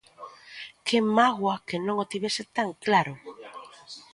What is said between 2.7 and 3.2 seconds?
claro!